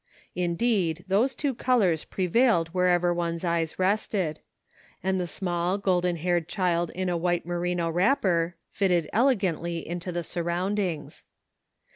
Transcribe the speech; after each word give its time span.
Indeed 0.33 1.05
those 1.07 1.35
two 1.35 1.53
colors 1.53 2.05
prevailed 2.05 2.69
wherever 2.69 3.13
one's 3.13 3.45
eyes 3.45 3.77
rested; 3.77 4.39
and 5.03 5.21
the 5.21 5.27
small, 5.27 5.77
golden 5.77 6.15
haired 6.15 6.47
child 6.47 6.89
in 6.95 7.07
a 7.07 7.15
white 7.15 7.45
merino 7.45 7.87
wrapper 7.87 8.55
fitted 8.71 9.07
elegantly 9.13 9.87
into 9.87 10.11
the 10.11 10.23
surroundings. 10.23 11.23